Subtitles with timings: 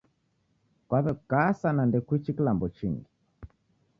[0.87, 3.09] Kwaw'ekukasa na ndekuichi kilambo chingi